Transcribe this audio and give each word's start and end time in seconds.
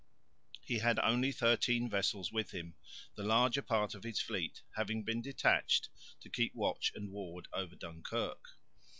He 0.65 0.79
had 0.79 0.97
only 1.03 1.31
thirteen 1.31 1.87
vessels 1.87 2.31
with 2.31 2.49
him, 2.55 2.73
the 3.15 3.21
larger 3.23 3.61
part 3.61 3.93
of 3.93 4.01
his 4.03 4.19
fleet 4.19 4.63
having 4.75 5.03
been 5.03 5.21
detached 5.21 5.89
to 6.21 6.27
keep 6.27 6.55
watch 6.55 6.91
and 6.95 7.11
ward 7.11 7.47
over 7.53 7.75
Dunkirk. 7.75 8.43